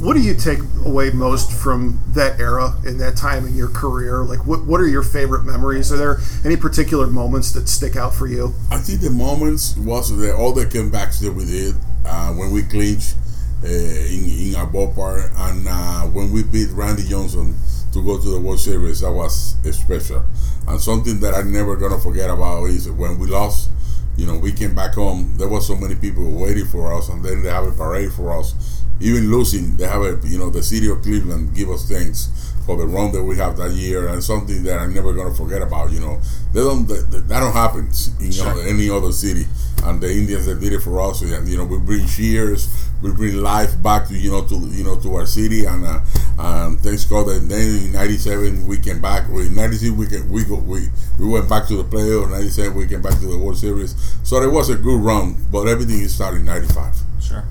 What 0.00 0.14
do 0.14 0.20
you 0.22 0.34
take 0.34 0.58
away 0.86 1.10
most 1.10 1.52
from 1.52 2.00
that 2.14 2.40
era 2.40 2.74
and 2.86 2.98
that 3.00 3.14
time 3.16 3.46
in 3.46 3.54
your 3.54 3.68
career? 3.68 4.24
Like, 4.24 4.46
what 4.46 4.64
what 4.64 4.80
are 4.80 4.88
your 4.88 5.02
favorite 5.02 5.44
memories? 5.44 5.92
Are 5.92 5.98
there 5.98 6.18
any 6.46 6.56
particular 6.56 7.06
moments 7.08 7.52
that 7.52 7.68
stick 7.68 7.94
out 7.96 8.14
for 8.14 8.26
you? 8.26 8.54
I 8.70 8.78
think 8.78 9.02
the 9.02 9.10
moments 9.10 9.76
was 9.76 10.16
the, 10.16 10.34
all 10.34 10.52
the 10.54 10.64
comebacks 10.64 11.20
that 11.20 11.32
we 11.32 11.44
did 11.44 11.74
uh, 12.06 12.32
when 12.32 12.50
we 12.52 12.62
clinched 12.62 13.16
uh, 13.64 13.68
in, 13.68 14.48
in 14.48 14.54
our 14.56 14.66
ballpark 14.66 15.30
and 15.36 15.66
uh, 15.68 16.00
when 16.06 16.32
we 16.32 16.42
beat 16.42 16.70
Randy 16.70 17.04
Johnson 17.04 17.54
to 17.92 18.04
go 18.04 18.18
to 18.18 18.30
the 18.30 18.40
World 18.40 18.60
Series. 18.60 19.00
That 19.00 19.12
was 19.12 19.56
special. 19.72 20.24
And 20.66 20.80
something 20.80 21.20
that 21.20 21.34
I'm 21.34 21.52
never 21.52 21.76
gonna 21.76 21.98
forget 21.98 22.30
about 22.30 22.64
is 22.64 22.90
when 22.90 23.18
we 23.18 23.28
lost. 23.28 23.70
You 24.16 24.26
know, 24.26 24.36
we 24.36 24.52
came 24.52 24.74
back 24.74 24.94
home. 24.94 25.34
There 25.38 25.48
was 25.48 25.66
so 25.66 25.74
many 25.74 25.94
people 25.94 26.30
waiting 26.30 26.66
for 26.66 26.92
us, 26.92 27.08
and 27.08 27.24
then 27.24 27.42
they 27.42 27.48
have 27.48 27.66
a 27.66 27.72
parade 27.72 28.12
for 28.12 28.38
us. 28.38 28.54
Even 29.00 29.30
losing, 29.30 29.76
they 29.76 29.86
have 29.86 30.02
a 30.02 30.20
you 30.24 30.38
know 30.38 30.50
the 30.50 30.62
city 30.62 30.88
of 30.90 31.02
Cleveland 31.02 31.54
give 31.54 31.70
us 31.70 31.88
thanks 31.88 32.51
for 32.66 32.76
the 32.76 32.86
run 32.86 33.12
that 33.12 33.22
we 33.22 33.36
have 33.38 33.56
that 33.56 33.72
year, 33.72 34.08
and 34.08 34.22
something 34.22 34.62
that 34.64 34.78
I'm 34.78 34.94
never 34.94 35.12
gonna 35.12 35.34
forget 35.34 35.62
about. 35.62 35.90
You 35.92 36.00
know, 36.00 36.20
they 36.52 36.60
don't 36.60 36.86
that, 36.88 37.10
that 37.28 37.40
don't 37.40 37.52
happen 37.52 37.88
in 38.20 38.32
Sure. 38.32 38.60
any 38.62 38.88
other 38.90 39.12
city, 39.12 39.46
and 39.84 40.00
the 40.00 40.10
Indians 40.12 40.46
that 40.46 40.60
did 40.60 40.72
it 40.72 40.80
for 40.80 41.00
us, 41.00 41.22
and 41.22 41.48
you 41.48 41.56
know 41.56 41.64
we 41.64 41.78
bring 41.78 42.06
cheers, 42.06 42.68
we 43.02 43.10
bring 43.10 43.36
life 43.36 43.80
back 43.82 44.06
to 44.08 44.14
you 44.14 44.30
know 44.30 44.42
to 44.44 44.54
you 44.70 44.84
know 44.84 44.96
to 44.96 45.14
our 45.16 45.26
city, 45.26 45.64
and 45.64 45.84
uh, 45.84 46.00
and 46.38 46.78
thanks 46.80 47.04
God 47.04 47.26
that 47.28 47.48
then 47.48 47.84
in 47.86 47.92
'97 47.92 48.66
we 48.66 48.78
came 48.78 49.00
back. 49.00 49.28
In 49.28 49.54
'96 49.54 49.92
we 49.92 50.06
can, 50.06 50.28
we 50.30 50.44
go 50.44 50.56
we 50.56 50.88
we 51.18 51.28
went 51.28 51.48
back 51.48 51.66
to 51.68 51.76
the 51.76 51.84
playoff. 51.84 52.30
'97 52.30 52.74
we 52.74 52.86
came 52.86 53.02
back 53.02 53.18
to 53.18 53.26
the 53.26 53.38
World 53.38 53.58
Series, 53.58 53.94
so 54.22 54.40
it 54.42 54.50
was 54.52 54.68
a 54.70 54.76
good 54.76 55.00
run, 55.00 55.36
but 55.50 55.66
everything 55.66 56.00
is 56.00 56.14
started 56.14 56.38
in 56.40 56.44
'95. 56.46 56.94
Sure. 57.20 57.44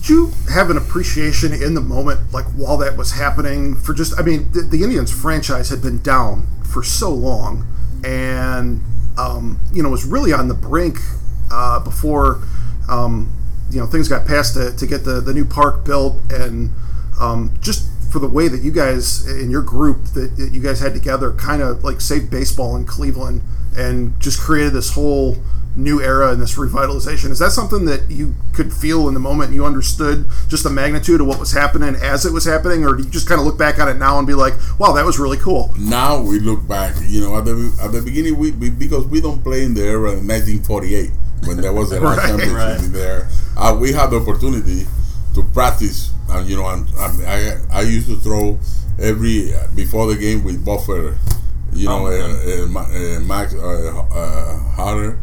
Did 0.00 0.08
you 0.08 0.32
have 0.50 0.70
an 0.70 0.78
appreciation 0.78 1.52
in 1.52 1.74
the 1.74 1.80
moment, 1.80 2.32
like 2.32 2.46
while 2.46 2.78
that 2.78 2.96
was 2.96 3.12
happening, 3.12 3.74
for 3.76 3.92
just? 3.92 4.18
I 4.18 4.22
mean, 4.22 4.50
the, 4.52 4.62
the 4.62 4.82
Indians 4.82 5.12
franchise 5.12 5.68
had 5.68 5.82
been 5.82 6.00
down 6.00 6.46
for 6.64 6.82
so 6.82 7.10
long, 7.10 7.66
and 8.02 8.82
um, 9.18 9.60
you 9.72 9.82
know 9.82 9.90
was 9.90 10.06
really 10.06 10.32
on 10.32 10.48
the 10.48 10.54
brink 10.54 10.96
uh, 11.52 11.80
before 11.80 12.42
um, 12.88 13.30
you 13.70 13.78
know 13.78 13.86
things 13.86 14.08
got 14.08 14.26
passed 14.26 14.54
to, 14.54 14.74
to 14.74 14.86
get 14.86 15.04
the, 15.04 15.20
the 15.20 15.34
new 15.34 15.44
park 15.44 15.84
built, 15.84 16.18
and 16.30 16.70
um, 17.20 17.52
just 17.60 17.86
for 18.10 18.20
the 18.20 18.28
way 18.28 18.48
that 18.48 18.62
you 18.62 18.72
guys 18.72 19.26
in 19.26 19.50
your 19.50 19.62
group 19.62 20.02
that, 20.14 20.36
that 20.36 20.50
you 20.52 20.60
guys 20.60 20.80
had 20.80 20.94
together 20.94 21.32
kind 21.32 21.60
of 21.62 21.84
like 21.84 22.00
saved 22.00 22.30
baseball 22.30 22.74
in 22.74 22.84
Cleveland 22.84 23.42
and 23.76 24.18
just 24.18 24.40
created 24.40 24.72
this 24.72 24.94
whole 24.94 25.36
new 25.82 26.00
era 26.00 26.30
and 26.32 26.40
this 26.40 26.56
revitalization. 26.56 27.30
Is 27.30 27.38
that 27.38 27.52
something 27.52 27.84
that 27.86 28.10
you 28.10 28.34
could 28.52 28.72
feel 28.72 29.08
in 29.08 29.14
the 29.14 29.20
moment? 29.20 29.52
You 29.52 29.64
understood 29.66 30.26
just 30.48 30.62
the 30.64 30.70
magnitude 30.70 31.20
of 31.20 31.26
what 31.26 31.38
was 31.40 31.52
happening 31.52 31.94
as 31.96 32.24
it 32.26 32.32
was 32.32 32.44
happening, 32.44 32.84
or 32.84 32.94
do 32.96 33.02
you 33.04 33.10
just 33.10 33.28
kind 33.28 33.40
of 33.40 33.46
look 33.46 33.58
back 33.58 33.78
on 33.78 33.88
it 33.88 33.94
now 33.96 34.18
and 34.18 34.26
be 34.26 34.34
like, 34.34 34.54
"Wow, 34.78 34.92
that 34.92 35.04
was 35.04 35.18
really 35.18 35.38
cool"? 35.38 35.74
Now 35.78 36.20
we 36.20 36.38
look 36.40 36.66
back, 36.68 36.94
you 37.08 37.20
know, 37.20 37.36
at 37.38 37.44
the 37.44 37.72
at 37.82 37.92
the 37.92 38.02
beginning, 38.02 38.36
we, 38.38 38.50
we 38.52 38.70
because 38.70 39.06
we 39.06 39.20
don't 39.20 39.42
play 39.42 39.64
in 39.64 39.74
the 39.74 39.82
era 39.82 40.10
of 40.12 40.24
1948 40.26 41.10
when 41.46 41.56
there 41.60 41.72
was 41.72 41.92
a 41.92 42.00
Right. 42.02 42.18
championship 42.18 42.56
Right. 42.56 42.82
in 42.84 42.92
there. 42.92 43.28
Uh, 43.56 43.76
we 43.80 43.92
had 43.92 44.10
the 44.10 44.16
opportunity 44.20 44.86
to 45.34 45.42
practice, 45.54 46.10
and 46.30 46.48
you 46.48 46.56
know, 46.56 46.68
and, 46.68 46.86
and 46.98 47.22
I 47.26 47.56
I 47.72 47.80
used 47.82 48.06
to 48.08 48.16
throw 48.16 48.58
every 48.98 49.52
before 49.74 50.06
the 50.12 50.16
game 50.16 50.44
with 50.44 50.64
Buffer, 50.64 51.16
you 51.72 51.86
know, 51.86 52.06
Oh, 52.06 52.06
uh, 52.06 52.10
uh, 52.10 52.82
uh, 52.82 53.20
Max 53.20 53.54
uh, 53.54 54.04
uh, 54.12 54.58
Harder. 54.76 55.18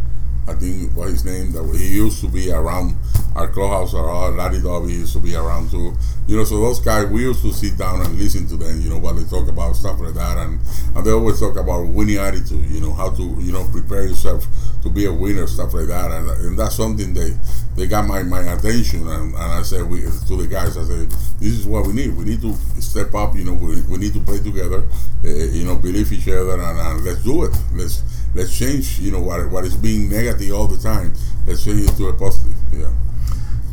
I 0.48 0.54
think 0.54 0.96
what 0.96 1.10
his 1.10 1.26
name 1.26 1.52
that 1.52 1.64
he 1.76 1.96
used 1.96 2.22
to 2.22 2.30
be 2.30 2.52
around 2.52 2.96
our 3.36 3.48
clubhouse 3.50 3.94
or 3.94 4.10
our 4.10 4.32
Larry 4.32 4.62
Doby 4.62 4.94
used 4.94 5.14
to 5.14 5.20
be 5.20 5.36
around 5.36 5.70
too. 5.70 5.94
You 6.28 6.38
know, 6.38 6.44
so 6.44 6.60
those 6.62 6.80
guys 6.80 7.08
we 7.08 7.22
used 7.22 7.42
to 7.42 7.52
sit 7.52 7.78
down 7.78 8.02
and 8.02 8.18
listen 8.18 8.48
to 8.48 8.56
them, 8.56 8.82
you 8.82 8.90
know, 8.90 8.98
what 8.98 9.18
they 9.18 9.24
talk 9.26 9.48
about, 9.48 9.76
stuff 9.76 10.00
like 10.00 10.14
that 10.14 10.38
and, 10.38 10.60
and 10.96 11.06
they 11.06 11.12
always 11.12 11.40
talk 11.40 11.58
about 11.58 11.86
winning 11.88 12.18
attitude, 12.18 12.66
you 12.70 12.80
know, 12.80 12.94
how 12.94 13.12
to, 13.12 13.24
you 13.40 13.52
know, 13.52 13.68
prepare 13.72 14.08
yourself 14.08 14.48
to 14.84 14.90
be 14.90 15.06
a 15.06 15.12
winner, 15.14 15.48
stuff 15.48 15.74
like 15.74 15.88
that. 15.88 16.12
And, 16.12 16.30
and 16.30 16.60
that's 16.60 16.76
something 16.76 17.14
they 17.14 17.32
they 17.78 17.86
got 17.86 18.08
my, 18.08 18.24
my 18.24 18.42
attention 18.42 19.08
and, 19.08 19.36
and 19.36 19.38
I 19.38 19.62
said 19.62 19.84
we 19.84 20.02
to 20.02 20.36
the 20.36 20.48
guys, 20.50 20.76
I 20.78 20.84
said, 20.84 21.12
This 21.40 21.54
is 21.54 21.68
what 21.68 21.86
we 21.86 21.94
need. 21.94 22.18
We 22.18 22.26
need 22.26 22.42
to 22.42 22.56
step 22.82 23.14
up, 23.14 23.36
you 23.36 23.46
know, 23.46 23.54
we, 23.54 23.82
we 23.84 23.98
need 23.98 24.14
to 24.14 24.20
play 24.20 24.40
together, 24.40 24.84
uh, 25.24 25.28
you 25.28 25.64
know, 25.64 25.76
believe 25.76 26.12
each 26.12 26.28
other 26.28 26.54
and, 26.54 26.62
and 26.62 27.06
let's 27.06 27.24
do 27.24 27.46
it. 27.46 27.56
Let's 27.74 28.02
let's 28.34 28.58
change, 28.58 29.00
you 29.00 29.12
know, 29.12 29.22
what 29.22 29.50
what 29.52 29.64
is 29.64 29.78
being 29.78 30.10
negative 30.10 30.54
all 30.56 30.68
the 30.68 30.78
time. 30.78 31.14
Let's 31.46 31.64
change 31.64 31.82
it 31.82 31.96
to 31.98 32.08
a 32.08 32.14
positive. 32.14 32.58
Yeah. 32.74 32.92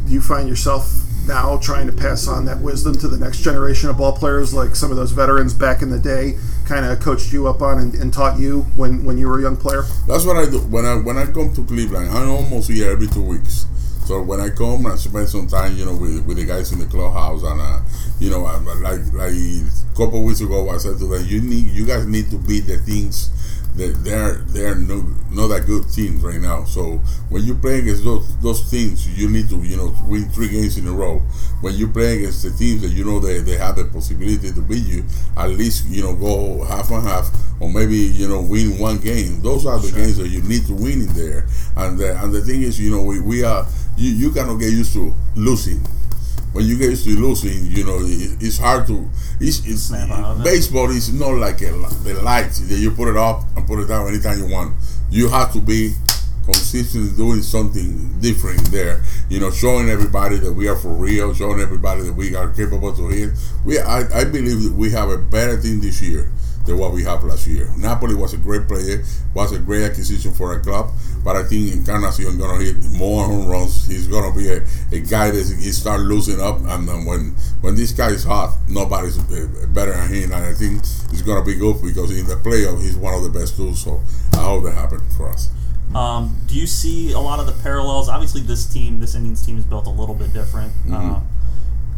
Do 0.06 0.12
you 0.12 0.20
find 0.20 0.50
yourself 0.50 1.00
now 1.26 1.56
trying 1.56 1.86
to 1.86 1.92
pass 1.92 2.28
on 2.28 2.44
that 2.44 2.60
wisdom 2.60 2.94
to 2.98 3.08
the 3.08 3.16
next 3.16 3.40
generation 3.40 3.88
of 3.88 3.96
ball 3.96 4.12
players, 4.12 4.52
like 4.52 4.76
some 4.76 4.90
of 4.90 4.98
those 4.98 5.12
veterans 5.12 5.54
back 5.54 5.80
in 5.80 5.88
the 5.88 5.98
day, 5.98 6.34
kind 6.66 6.84
of 6.84 7.00
coached 7.00 7.32
you 7.32 7.48
up 7.48 7.62
on 7.62 7.78
and, 7.78 7.94
and 7.94 8.12
taught 8.12 8.38
you 8.38 8.62
when, 8.76 9.02
when 9.06 9.16
you 9.16 9.28
were 9.28 9.38
a 9.38 9.42
young 9.42 9.56
player? 9.56 9.84
That's 10.06 10.26
what 10.26 10.36
I 10.36 10.44
do 10.44 10.58
when 10.58 10.84
I 10.84 10.96
when 10.96 11.16
I 11.16 11.24
come 11.24 11.54
to 11.54 11.64
Cleveland. 11.64 12.10
I'm 12.10 12.28
almost 12.28 12.70
here 12.70 12.90
every 12.90 13.06
two 13.06 13.22
weeks. 13.22 13.64
So 14.04 14.22
when 14.22 14.40
I 14.40 14.50
come, 14.50 14.86
I 14.86 14.96
spend 14.96 15.28
some 15.28 15.46
time, 15.46 15.76
you 15.76 15.86
know, 15.86 15.96
with, 15.96 16.26
with 16.26 16.36
the 16.36 16.44
guys 16.44 16.72
in 16.72 16.78
the 16.78 16.84
clubhouse, 16.84 17.42
and 17.42 17.60
uh, 17.60 17.80
you 18.20 18.30
know, 18.30 18.44
I, 18.44 18.58
like 18.58 19.00
like 19.14 19.32
a 19.32 19.96
couple 19.96 20.22
weeks 20.22 20.40
ago, 20.40 20.68
I 20.68 20.76
said 20.76 20.98
to 20.98 21.06
them, 21.06 21.24
you 21.26 21.40
need, 21.40 21.70
you 21.70 21.86
guys 21.86 22.06
need 22.06 22.30
to 22.30 22.36
beat 22.38 22.66
the 22.66 22.76
things 22.76 23.30
that 23.76 24.04
they're 24.04 24.34
they're 24.46 24.74
no 24.76 25.04
not 25.30 25.48
that 25.48 25.66
good 25.66 25.88
teams 25.90 26.22
right 26.22 26.40
now. 26.40 26.64
So 26.64 27.00
when 27.28 27.42
you 27.42 27.54
play 27.54 27.80
against 27.80 28.04
those 28.04 28.36
those 28.38 28.70
teams, 28.70 29.08
you 29.18 29.28
need 29.28 29.48
to 29.48 29.56
you 29.62 29.76
know 29.76 29.94
win 30.06 30.28
three 30.30 30.48
games 30.48 30.78
in 30.78 30.86
a 30.86 30.92
row. 30.92 31.18
When 31.60 31.74
you 31.74 31.88
play 31.88 32.18
against 32.18 32.42
the 32.42 32.50
teams 32.50 32.82
that 32.82 32.90
you 32.90 33.04
know 33.04 33.18
they, 33.18 33.40
they 33.40 33.56
have 33.56 33.76
the 33.76 33.86
possibility 33.86 34.52
to 34.52 34.60
beat 34.60 34.84
you, 34.84 35.04
at 35.36 35.50
least 35.50 35.86
you 35.88 36.02
know 36.02 36.14
go 36.14 36.62
half 36.64 36.90
and 36.90 37.02
half, 37.02 37.30
or 37.58 37.68
maybe 37.68 37.96
you 37.96 38.28
know 38.28 38.42
win 38.42 38.78
one 38.78 38.98
game. 38.98 39.40
Those 39.42 39.66
are 39.66 39.78
the 39.80 39.90
games 39.90 40.18
that 40.18 40.28
you 40.28 40.42
need 40.42 40.66
to 40.66 40.74
win 40.74 41.02
in 41.02 41.12
there. 41.14 41.46
And 41.76 41.98
the, 41.98 42.16
and 42.22 42.32
the 42.32 42.42
thing 42.42 42.62
is, 42.62 42.78
you 42.78 42.90
know, 42.90 43.02
we, 43.02 43.18
we 43.20 43.42
are 43.42 43.66
you 43.96 44.10
you 44.10 44.30
cannot 44.32 44.56
get 44.56 44.72
used 44.72 44.92
to 44.94 45.14
losing 45.36 45.80
when 46.54 46.64
you 46.66 46.78
get 46.78 46.90
used 46.90 47.04
to 47.04 47.10
losing, 47.18 47.66
you 47.66 47.84
know, 47.84 47.98
it, 48.00 48.40
it's 48.40 48.58
hard 48.58 48.86
to. 48.86 49.10
It's, 49.40 49.66
it's 49.66 49.82
Snap 49.82 50.08
out 50.10 50.24
of 50.24 50.40
it. 50.40 50.44
baseball 50.44 50.88
is 50.90 51.12
not 51.12 51.34
like 51.34 51.60
a, 51.62 51.72
the 52.04 52.20
lights 52.22 52.60
that 52.60 52.78
you 52.78 52.92
put 52.92 53.08
it 53.08 53.16
up 53.16 53.42
and 53.56 53.66
put 53.66 53.80
it 53.80 53.86
down 53.88 54.06
anytime 54.06 54.38
you 54.38 54.46
want. 54.46 54.72
You 55.10 55.28
have 55.28 55.52
to 55.54 55.60
be 55.60 55.94
consistently 56.44 57.10
doing 57.16 57.42
something 57.42 58.20
different 58.20 58.70
there. 58.70 59.02
You 59.28 59.40
know, 59.40 59.50
showing 59.50 59.88
everybody 59.90 60.36
that 60.38 60.52
we 60.52 60.68
are 60.68 60.76
for 60.76 60.90
real, 60.90 61.34
showing 61.34 61.58
everybody 61.58 62.02
that 62.02 62.12
we 62.12 62.36
are 62.36 62.48
capable 62.50 62.94
to 62.94 63.08
hit. 63.08 63.30
We, 63.64 63.80
I, 63.80 64.20
I 64.20 64.24
believe 64.24 64.62
that 64.62 64.74
we 64.74 64.92
have 64.92 65.08
a 65.10 65.18
better 65.18 65.60
team 65.60 65.80
this 65.80 66.00
year 66.00 66.30
than 66.66 66.78
what 66.78 66.92
we 66.92 67.02
have 67.04 67.22
last 67.24 67.46
year. 67.46 67.70
Napoli 67.76 68.14
was 68.14 68.32
a 68.34 68.36
great 68.36 68.66
player, 68.66 69.04
was 69.34 69.52
a 69.52 69.58
great 69.58 69.84
acquisition 69.84 70.32
for 70.32 70.52
our 70.52 70.60
club, 70.60 70.90
but 71.22 71.36
I 71.36 71.42
think 71.44 71.72
Encarnacion 71.72 72.38
gonna 72.38 72.62
hit 72.62 72.76
more 72.92 73.26
home 73.26 73.46
runs. 73.46 73.86
He's 73.86 74.06
gonna 74.06 74.34
be 74.34 74.48
a, 74.48 74.62
a 74.92 75.00
guy 75.00 75.30
that 75.30 75.56
he 75.60 75.72
start 75.72 76.00
losing 76.00 76.40
up, 76.40 76.58
and 76.60 76.88
then 76.88 77.04
when 77.04 77.34
when 77.60 77.74
this 77.74 77.92
guy 77.92 78.10
is 78.10 78.24
hot, 78.24 78.56
nobody's 78.68 79.18
uh, 79.18 79.66
better 79.68 79.92
than 79.92 80.08
him, 80.08 80.32
and 80.32 80.44
I 80.44 80.54
think 80.54 80.80
it's 80.80 81.22
gonna 81.22 81.44
be 81.44 81.54
good 81.54 81.82
because 81.82 82.16
in 82.16 82.26
the 82.26 82.36
playoff 82.36 82.80
he's 82.80 82.96
one 82.96 83.14
of 83.14 83.22
the 83.22 83.38
best 83.38 83.56
too. 83.56 83.74
So 83.74 84.00
I 84.32 84.44
hope 84.44 84.64
that 84.64 84.74
happens 84.74 85.16
for 85.16 85.30
us. 85.30 85.50
Um, 85.94 86.36
do 86.48 86.56
you 86.56 86.66
see 86.66 87.12
a 87.12 87.20
lot 87.20 87.38
of 87.38 87.46
the 87.46 87.52
parallels? 87.62 88.08
Obviously, 88.08 88.40
this 88.40 88.66
team, 88.66 88.98
this 88.98 89.14
Indians 89.14 89.46
team, 89.46 89.58
is 89.58 89.64
built 89.64 89.86
a 89.86 89.90
little 89.90 90.14
bit 90.14 90.32
different. 90.32 90.72
Mm-hmm. 90.72 90.94
Um, 90.94 91.28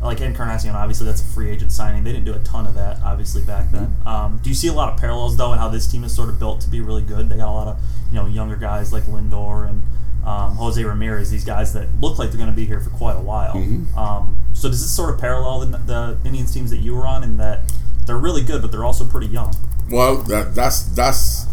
like 0.06 0.20
Encarnacion, 0.20 0.74
obviously, 0.74 1.06
that's 1.06 1.20
a 1.20 1.24
free 1.24 1.50
agent 1.50 1.72
signing. 1.72 2.04
They 2.04 2.12
didn't 2.12 2.24
do 2.24 2.34
a 2.34 2.38
ton 2.40 2.66
of 2.66 2.74
that, 2.74 2.98
obviously, 3.02 3.42
back 3.42 3.70
then. 3.70 3.88
Mm-hmm. 3.88 4.08
Um, 4.08 4.40
do 4.42 4.48
you 4.48 4.54
see 4.54 4.68
a 4.68 4.72
lot 4.72 4.92
of 4.92 4.98
parallels 4.98 5.36
though 5.36 5.52
in 5.52 5.58
how 5.58 5.68
this 5.68 5.86
team 5.86 6.04
is 6.04 6.14
sort 6.14 6.28
of 6.28 6.38
built 6.38 6.60
to 6.62 6.70
be 6.70 6.80
really 6.80 7.02
good? 7.02 7.28
They 7.28 7.36
got 7.36 7.48
a 7.48 7.52
lot 7.52 7.68
of 7.68 7.80
you 8.10 8.16
know 8.16 8.26
younger 8.26 8.56
guys 8.56 8.92
like 8.92 9.04
Lindor 9.04 9.68
and 9.68 9.82
um, 10.24 10.56
Jose 10.56 10.82
Ramirez. 10.82 11.30
These 11.30 11.44
guys 11.44 11.72
that 11.74 11.88
look 12.00 12.18
like 12.18 12.30
they're 12.30 12.38
going 12.38 12.50
to 12.50 12.56
be 12.56 12.66
here 12.66 12.80
for 12.80 12.90
quite 12.90 13.16
a 13.16 13.22
while. 13.22 13.54
Mm-hmm. 13.54 13.98
Um, 13.98 14.38
so 14.54 14.68
does 14.68 14.80
this 14.80 14.90
sort 14.90 15.12
of 15.12 15.20
parallel 15.20 15.60
the, 15.60 15.78
the 15.78 16.18
Indians 16.24 16.52
teams 16.52 16.70
that 16.70 16.78
you 16.78 16.94
were 16.94 17.06
on 17.06 17.22
in 17.22 17.36
that 17.36 17.60
they're 18.06 18.18
really 18.18 18.42
good, 18.42 18.62
but 18.62 18.72
they're 18.72 18.84
also 18.84 19.04
pretty 19.04 19.26
young? 19.26 19.54
Well, 19.90 20.16
that 20.24 20.54
that's 20.54 20.82
that's 20.94 21.46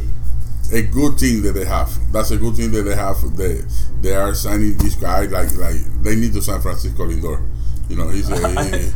a 0.71 0.81
good 0.81 1.19
thing 1.19 1.41
that 1.43 1.53
they 1.53 1.65
have. 1.65 1.91
That's 2.11 2.31
a 2.31 2.37
good 2.37 2.55
thing 2.55 2.71
that 2.71 2.83
they 2.83 2.95
have. 2.95 3.37
They 3.37 3.61
they 4.01 4.15
are 4.15 4.33
signing 4.33 4.77
this 4.77 4.95
guy 4.95 5.25
like 5.25 5.55
like 5.55 5.81
they 6.01 6.15
need 6.15 6.33
to 6.33 6.41
sign 6.41 6.61
Francisco 6.61 7.05
Lindor. 7.05 7.41
You 7.89 7.97
know, 7.97 8.09
he's 8.09 8.29
a, 8.31 8.35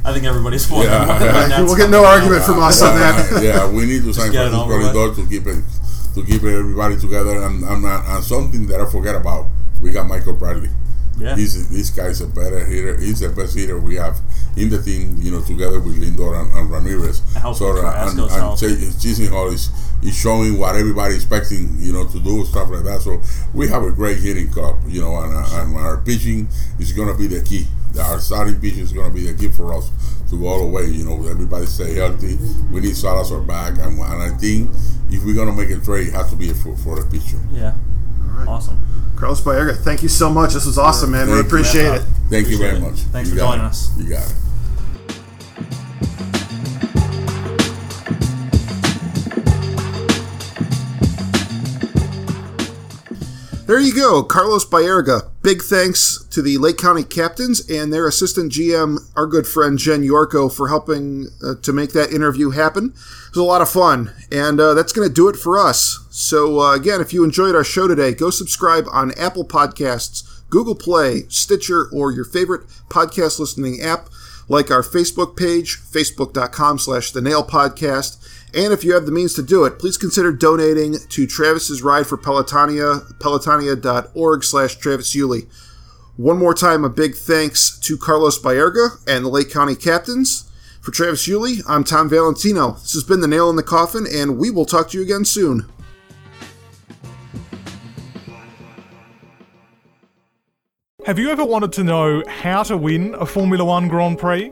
I 0.05 0.13
think 0.13 0.25
everybody's 0.25 0.65
for 0.65 0.83
Yeah. 0.83 1.61
We'll 1.63 1.75
get 1.75 1.89
no 1.89 2.05
argument 2.05 2.43
from 2.43 2.59
us 2.63 2.81
on 2.81 2.95
that. 2.95 3.41
yeah, 3.43 3.69
we 3.69 3.85
need 3.85 4.03
to 4.03 4.13
sign 4.13 4.31
Francisco. 4.31 4.67
Lindor 4.67 5.15
to 5.15 5.27
keep 5.27 5.45
it 5.47 5.63
to 6.15 6.23
keep 6.25 6.43
everybody 6.43 6.97
together. 6.97 7.43
And 7.43 7.63
and, 7.63 7.85
and 7.85 8.23
something 8.23 8.67
that 8.67 8.81
I 8.81 8.89
forget 8.89 9.15
about, 9.15 9.47
we 9.81 9.91
got 9.91 10.07
Michael 10.07 10.35
Brantley. 10.35 10.71
Yeah. 11.19 11.35
He's 11.35 11.69
this 11.69 11.89
guy's 11.89 12.21
a 12.21 12.27
better 12.27 12.63
hitter. 12.63 12.97
He's 12.99 13.19
the 13.21 13.29
best 13.29 13.57
hitter 13.57 13.79
we 13.79 13.95
have 13.95 14.19
in 14.55 14.69
the 14.69 14.81
team. 14.81 15.15
You 15.19 15.31
know, 15.31 15.41
together 15.41 15.79
with 15.79 15.99
Lindor 15.99 16.39
and, 16.39 16.53
and 16.55 16.71
Ramirez. 16.71 17.21
So 17.55 17.77
uh, 17.77 18.07
and, 18.07 18.19
and. 18.19 18.57
Ch- 18.57 18.95
Chisenhall 19.01 19.51
is 19.51 19.69
is 20.03 20.15
showing 20.15 20.59
what 20.59 20.75
everybody 20.75 21.15
expecting. 21.15 21.75
You 21.79 21.93
know, 21.93 22.07
to 22.07 22.19
do 22.19 22.45
stuff 22.45 22.69
like 22.69 22.83
that. 22.83 23.01
So 23.01 23.19
we 23.53 23.67
have 23.67 23.83
a 23.83 23.91
great 23.91 24.19
hitting 24.19 24.49
club. 24.51 24.77
You 24.87 25.01
know, 25.01 25.17
and, 25.17 25.33
uh, 25.33 25.61
and 25.61 25.75
our 25.75 25.97
pitching 25.97 26.47
is 26.79 26.93
going 26.93 27.09
to 27.09 27.17
be 27.17 27.25
the 27.27 27.43
key. 27.43 27.65
Our 27.97 28.19
starting 28.19 28.59
pitching 28.59 28.79
is 28.79 28.93
going 28.93 29.09
to 29.09 29.15
be 29.15 29.27
a 29.29 29.33
gift 29.33 29.55
for 29.55 29.73
us 29.73 29.89
to 30.29 30.39
go 30.39 30.47
all 30.47 30.59
the 30.59 30.67
way. 30.67 30.85
You 30.85 31.05
know, 31.05 31.27
everybody 31.27 31.65
stay 31.65 31.95
healthy. 31.95 32.37
We 32.71 32.81
need 32.81 32.95
Salazar 32.95 33.41
back, 33.41 33.77
and, 33.79 33.97
and 33.99 34.21
I 34.23 34.29
think 34.37 34.69
if 35.09 35.23
we're 35.25 35.35
going 35.35 35.47
to 35.49 35.53
make 35.55 35.69
a 35.71 35.79
trade, 35.83 36.07
it 36.09 36.13
has 36.13 36.29
to 36.29 36.35
be 36.35 36.49
for 36.53 36.75
for 36.77 36.99
the 36.99 37.05
pitcher. 37.09 37.37
Yeah. 37.51 37.75
right. 38.37 38.47
Awesome. 38.47 38.79
Carlos 39.15 39.41
Baerga, 39.41 39.75
thank 39.77 40.03
you 40.03 40.09
so 40.09 40.29
much. 40.29 40.53
This 40.53 40.65
was 40.67 40.77
awesome, 40.77 41.11
man. 41.11 41.27
We 41.27 41.33
Thank 41.33 41.43
you. 41.43 41.47
appreciate 41.47 41.95
it. 41.95 42.01
Thank 42.29 42.49
you 42.49 42.57
very 42.59 42.77
it. 42.77 42.81
much. 42.81 42.99
Thanks 43.11 43.29
You 43.29 43.35
for 43.35 43.41
joining 43.41 43.65
it. 43.65 43.69
us. 43.69 43.97
You 43.97 44.09
got 44.09 44.29
it. 44.29 44.35
There 53.65 53.79
you 53.81 53.93
go, 53.93 54.23
Carlos 54.23 54.65
Baerga. 54.65 55.29
Big 55.47 55.61
thanks 55.61 56.25
to 56.25 56.41
the 56.41 56.57
Lake 56.57 56.77
County 56.77 57.05
captains 57.05 57.69
and 57.69 57.93
their 57.93 58.05
assistant 58.05 58.51
GM, 58.51 58.97
our 59.15 59.25
good 59.25 59.47
friend 59.47 59.79
Jen 59.79 60.03
Yorko, 60.03 60.53
for 60.53 60.67
helping 60.67 61.29
uh, 61.41 61.53
to 61.61 61.71
make 61.71 61.93
that 61.93 62.11
interview 62.11 62.49
happen. 62.49 62.87
It 62.87 63.29
was 63.29 63.37
a 63.37 63.43
lot 63.43 63.61
of 63.61 63.69
fun, 63.69 64.11
and 64.29 64.59
uh, 64.59 64.73
that's 64.73 64.91
going 64.91 65.07
to 65.07 65.13
do 65.13 65.29
it 65.29 65.37
for 65.37 65.57
us. 65.57 66.05
So, 66.09 66.59
uh, 66.59 66.75
again, 66.75 66.99
if 66.99 67.13
you 67.13 67.23
enjoyed 67.23 67.55
our 67.55 67.63
show 67.63 67.87
today, 67.87 68.13
go 68.13 68.29
subscribe 68.29 68.87
on 68.91 69.17
Apple 69.17 69.45
Podcasts, 69.47 70.43
Google 70.49 70.75
Play, 70.75 71.21
Stitcher, 71.29 71.87
or 71.93 72.11
your 72.11 72.25
favorite 72.25 72.67
podcast 72.89 73.39
listening 73.39 73.79
app, 73.81 74.09
like 74.49 74.69
our 74.69 74.83
Facebook 74.83 75.37
page, 75.37 75.77
facebook.com 75.77 76.77
slash 76.77 77.11
the 77.13 77.21
nail 77.21 77.41
podcast. 77.41 78.17
And 78.53 78.73
if 78.73 78.83
you 78.83 78.93
have 78.93 79.05
the 79.05 79.11
means 79.11 79.33
to 79.35 79.43
do 79.43 79.65
it, 79.65 79.77
please 79.77 79.97
consider 79.97 80.31
donating 80.31 80.95
to 81.09 81.27
Travis's 81.27 81.81
Ride 81.81 82.07
for 82.07 82.17
Pelotonia, 82.17 83.13
pelotonia.org 83.19 84.43
slash 84.43 84.75
Travis. 84.75 85.15
One 86.15 86.37
more 86.39 86.53
time, 86.53 86.83
a 86.83 86.89
big 86.89 87.15
thanks 87.15 87.77
to 87.81 87.97
Carlos 87.97 88.39
Baerga 88.39 88.99
and 89.07 89.25
the 89.25 89.29
Lake 89.29 89.51
County 89.51 89.75
captains. 89.75 90.49
For 90.81 90.91
Travis 90.91 91.27
Yulee, 91.27 91.61
I'm 91.67 91.83
Tom 91.83 92.07
Valentino. 92.07 92.71
This 92.71 92.93
has 92.93 93.03
been 93.03 93.19
The 93.19 93.27
Nail 93.27 93.49
in 93.49 93.57
the 93.57 93.63
Coffin, 93.63 94.07
and 94.11 94.37
we 94.37 94.49
will 94.49 94.65
talk 94.65 94.89
to 94.89 94.97
you 94.97 95.03
again 95.03 95.25
soon. 95.25 95.69
Have 101.05 101.19
you 101.19 101.29
ever 101.29 101.45
wanted 101.45 101.73
to 101.73 101.83
know 101.83 102.23
how 102.27 102.63
to 102.63 102.77
win 102.77 103.13
a 103.15 103.25
Formula 103.25 103.63
One 103.63 103.87
Grand 103.87 104.17
Prix? 104.17 104.51